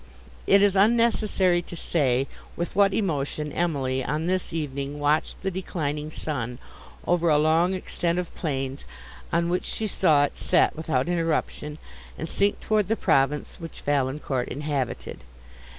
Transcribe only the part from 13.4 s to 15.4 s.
which Valancourt inhabited.